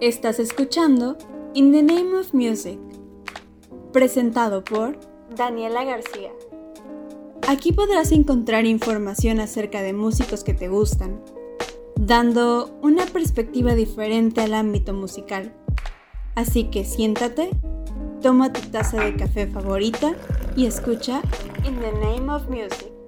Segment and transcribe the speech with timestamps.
[0.00, 1.18] Estás escuchando
[1.52, 2.78] In the Name of Music,
[3.92, 4.98] presentado por
[5.36, 6.30] Daniela García.
[7.46, 11.22] Aquí podrás encontrar información acerca de músicos que te gustan,
[11.96, 15.52] dando una perspectiva diferente al ámbito musical.
[16.34, 17.50] Así que siéntate,
[18.22, 20.14] toma tu taza de café favorita
[20.56, 21.20] y escucha
[21.66, 22.99] In the Name of Music.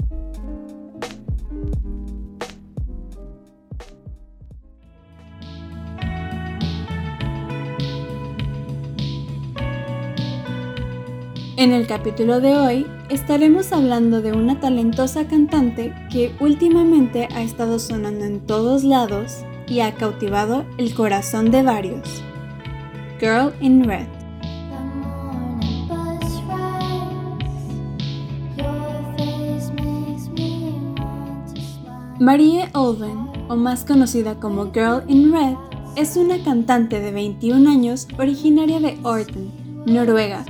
[11.58, 17.78] En el capítulo de hoy estaremos hablando de una talentosa cantante que últimamente ha estado
[17.78, 22.22] sonando en todos lados y ha cautivado el corazón de varios.
[23.20, 24.06] Girl in Red.
[32.18, 35.56] Marie Olven, o más conocida como Girl in Red,
[35.96, 39.50] es una cantante de 21 años originaria de Orten,
[39.84, 40.46] Noruega,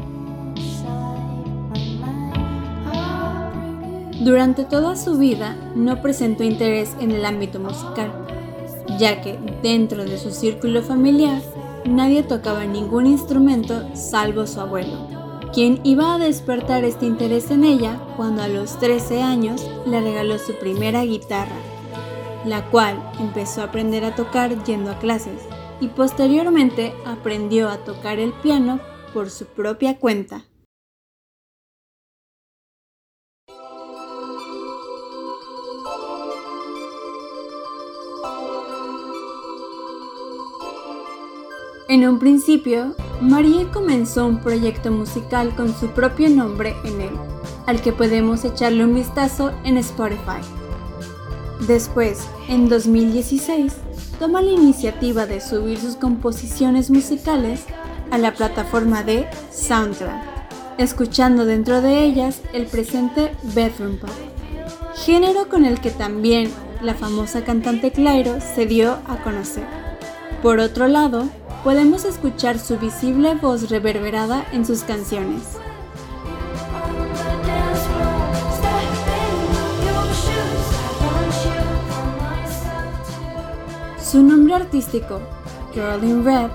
[4.25, 8.13] Durante toda su vida no presentó interés en el ámbito musical,
[8.97, 11.43] ya que dentro de su círculo familiar
[11.85, 15.09] nadie tocaba ningún instrumento salvo su abuelo,
[15.53, 20.39] quien iba a despertar este interés en ella cuando a los 13 años le regaló
[20.39, 21.57] su primera guitarra,
[22.47, 25.43] la cual empezó a aprender a tocar yendo a clases
[25.81, 28.79] y posteriormente aprendió a tocar el piano
[29.13, 30.45] por su propia cuenta.
[41.93, 47.11] En un principio, Marie comenzó un proyecto musical con su propio nombre en él,
[47.67, 50.41] al que podemos echarle un vistazo en Spotify.
[51.69, 53.75] Después, en 2016,
[54.19, 57.67] toma la iniciativa de subir sus composiciones musicales
[58.11, 60.13] a la plataforma de SoundCloud,
[60.79, 64.09] escuchando dentro de ellas el presente bedroom pop,
[64.95, 66.51] género con el que también
[66.81, 69.67] la famosa cantante Clairo se dio a conocer.
[70.43, 71.29] Por otro lado,
[71.63, 75.43] podemos escuchar su visible voz reverberada en sus canciones.
[84.03, 85.21] Su nombre artístico,
[85.73, 86.51] Girl in Red,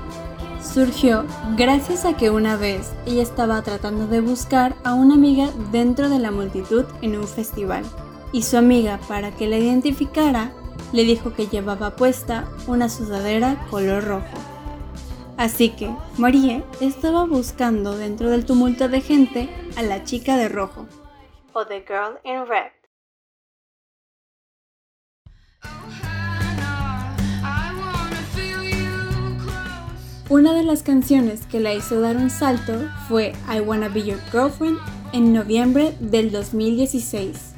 [0.62, 1.26] surgió
[1.56, 6.20] gracias a que una vez ella estaba tratando de buscar a una amiga dentro de
[6.20, 7.84] la multitud en un festival,
[8.32, 10.52] y su amiga, para que la identificara,
[10.92, 14.57] le dijo que llevaba puesta una sudadera color rojo.
[15.38, 20.88] Así que Marie estaba buscando dentro del tumulto de gente a la chica de rojo,
[21.54, 22.72] o The Girl in Red.
[30.30, 32.74] Una de las canciones que la hizo dar un salto
[33.08, 34.78] fue I Wanna Be Your Girlfriend
[35.14, 37.54] en noviembre del 2016.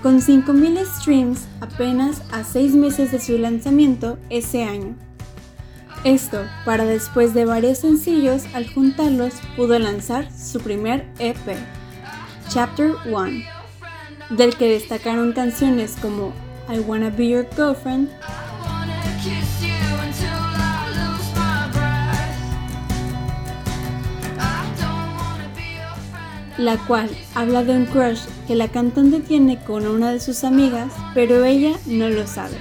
[0.00, 4.94] Con 5.000 streams apenas a 6 meses de su lanzamiento ese año.
[6.04, 11.56] Esto para después de varios sencillos, al juntarlos pudo lanzar su primer EP,
[12.50, 13.42] Chapter 1,
[14.28, 16.34] del que destacaron canciones como
[16.68, 18.10] I Wanna Be Your Girlfriend,
[26.58, 30.92] la cual habla de un crush que la cantante tiene con una de sus amigas,
[31.14, 32.58] pero ella no lo sabe.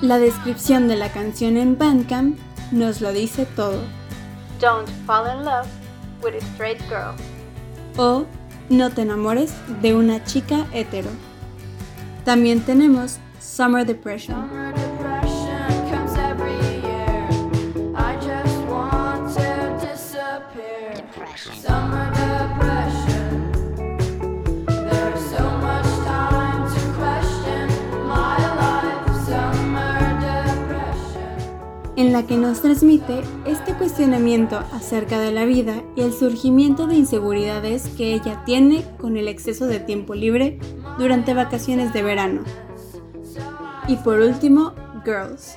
[0.00, 2.38] La descripción de la canción en Bandcamp
[2.72, 3.80] nos lo dice todo.
[4.60, 5.66] Don't fall in love
[6.22, 7.14] with a straight girl.
[7.96, 8.26] O
[8.68, 9.52] no te enamores
[9.82, 11.10] de una chica hetero.
[12.24, 14.48] También tenemos Summer Depression.
[32.14, 37.88] La que nos transmite este cuestionamiento acerca de la vida y el surgimiento de inseguridades
[37.96, 40.60] que ella tiene con el exceso de tiempo libre
[40.96, 42.44] durante vacaciones de verano.
[43.88, 44.74] Y por último,
[45.04, 45.56] Girls.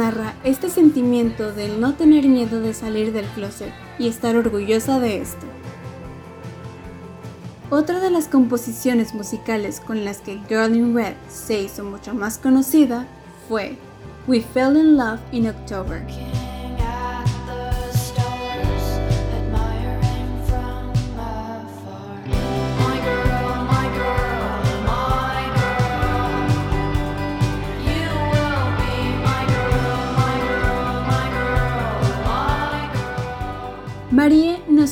[0.00, 5.18] Narra este sentimiento de no tener miedo de salir del closet y estar orgullosa de
[5.18, 5.46] esto.
[7.68, 12.38] Otra de las composiciones musicales con las que Girl in Red se hizo mucho más
[12.38, 13.06] conocida
[13.46, 13.76] fue
[14.26, 16.02] We Fell in Love in October.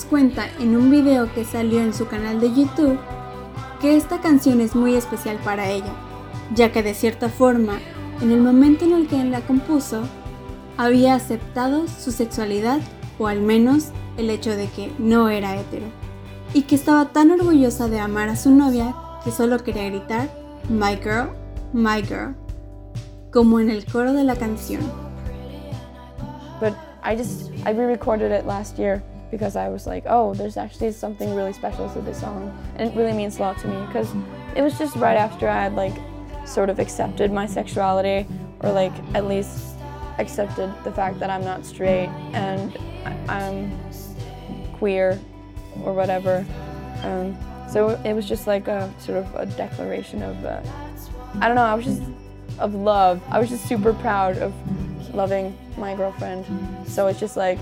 [0.08, 2.99] Cuenta en un video que salió en su canal de YouTube
[3.81, 5.93] que esta canción es muy especial para ella,
[6.55, 7.78] ya que de cierta forma,
[8.20, 10.02] en el momento en el que la compuso,
[10.76, 12.81] había aceptado su sexualidad
[13.19, 15.87] o al menos el hecho de que no era hetero,
[16.55, 20.28] y que estaba tan orgullosa de amar a su novia que solo quería gritar
[20.69, 21.31] My girl,
[21.72, 22.34] my girl,
[23.32, 24.82] como en el coro de la canción.
[27.05, 31.35] I just I re-recorded it last year because I was like, oh, there's actually something
[31.35, 34.13] really special to this song, and it really means a lot to me because
[34.57, 35.95] it was just right after I had like
[36.47, 38.27] sort of accepted my sexuality
[38.61, 39.77] or like at least
[40.19, 42.77] accepted the fact that I'm not straight and
[43.29, 43.79] I'm
[44.79, 45.19] queer
[45.85, 46.45] or whatever.
[47.03, 47.37] Um,
[47.71, 50.63] so it was just like a sort of a declaration of, uh,
[51.41, 52.03] I don't know, I was just
[52.59, 53.23] of love.
[53.29, 54.53] I was just super proud of
[55.15, 56.45] loving my girlfriend.
[56.89, 57.59] So it's just like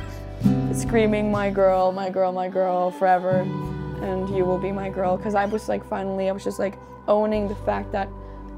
[0.77, 3.41] screaming, my girl, my girl, my girl, forever,
[4.03, 5.17] and you will be my girl.
[5.17, 6.79] Because I was like, finally, I was just like
[7.09, 8.09] owning the fact that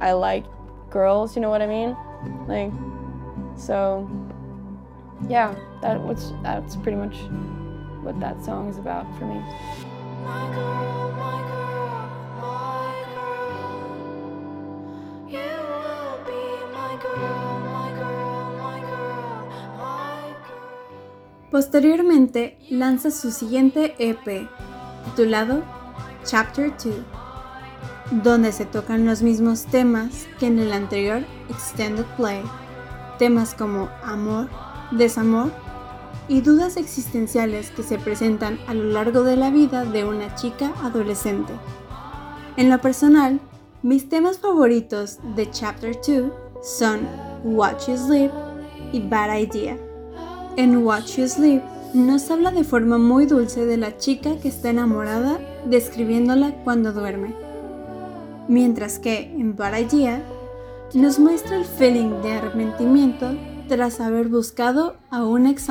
[0.01, 0.45] I like
[0.91, 1.97] girls, you know what I mean?
[2.47, 2.73] Like,
[3.57, 4.09] so
[5.29, 7.17] yeah, that was that's pretty much
[8.03, 9.41] what that song is about for me.
[10.25, 11.38] My girl, my
[21.51, 24.47] Posteriormente lanza su siguiente EP,
[25.07, 25.63] titulado
[26.27, 32.43] Chapter 2, donde se tocan los mismos temas que en el anterior Extended Play,
[33.19, 34.51] temas como amor,
[34.91, 35.51] desamor
[36.29, 40.75] y dudas existenciales que se presentan a lo largo de la vida de una chica
[40.83, 41.55] adolescente.
[42.59, 43.41] En lo personal,
[43.83, 46.31] mis temas favoritos de Chapter 2
[46.63, 47.09] son
[47.43, 48.33] Watch You Sleep
[48.93, 49.88] y Bad Idea.
[50.59, 51.63] En Watch You Sleep.
[51.95, 57.33] Nos habla de forma muy dulce de la chica que está enamorada, describiéndola cuando duerme.
[58.49, 60.21] Mientras que en Bad Idea
[60.95, 63.37] nos muestra el feeling de arrepentimiento
[63.69, 65.71] tras haber buscado a un ex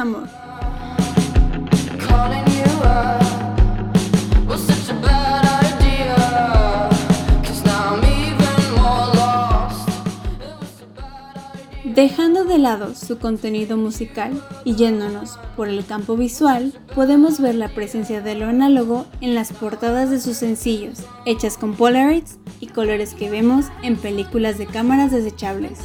[11.97, 17.69] Dejando de lado su contenido musical y yéndonos por el campo visual, podemos ver la
[17.69, 23.15] presencia de lo análogo en las portadas de sus sencillos, hechas con Polaroids y colores
[23.15, 25.79] que vemos en películas de cámaras desechables,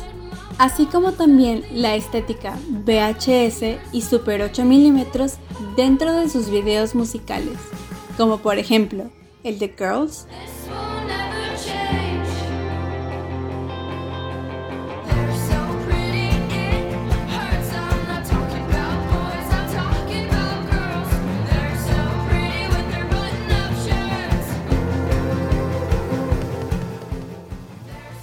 [0.58, 5.00] así como también la estética VHS y Super 8 mm
[5.76, 7.56] dentro de sus videos musicales,
[8.18, 9.10] como por ejemplo
[9.44, 10.26] el de Girls,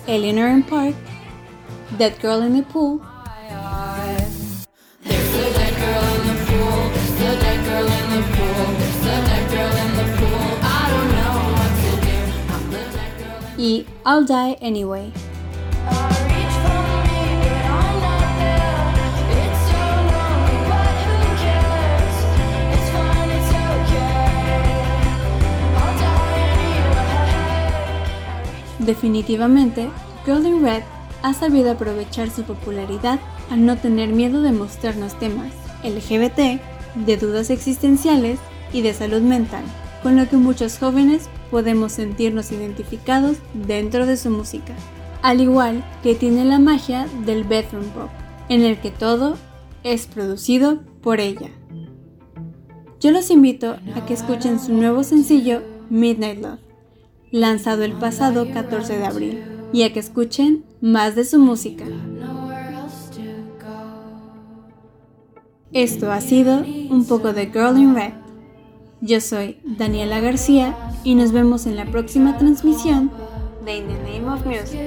[0.09, 0.95] Eleanor in Park,
[1.99, 2.99] That Girl in the Pool,
[13.55, 15.28] y I'll Die Anyway.
[28.89, 29.87] Definitivamente,
[30.25, 30.81] Golden Red
[31.21, 33.19] ha sabido aprovechar su popularidad
[33.51, 35.53] al no tener miedo de mostrarnos temas
[35.83, 36.59] LGBT,
[37.05, 38.39] de dudas existenciales
[38.73, 39.63] y de salud mental,
[40.01, 44.73] con lo que muchos jóvenes podemos sentirnos identificados dentro de su música.
[45.21, 48.09] Al igual que tiene la magia del bedroom pop,
[48.49, 49.37] en el que todo
[49.83, 51.51] es producido por ella.
[52.99, 56.68] Yo los invito a que escuchen su nuevo sencillo Midnight Love
[57.31, 61.85] lanzado el pasado 14 de abril, y a que escuchen más de su música.
[65.71, 68.13] Esto ha sido un poco de Girl in Red.
[69.01, 73.11] Yo soy Daniela García y nos vemos en la próxima transmisión
[73.63, 74.79] de In the Name of Music.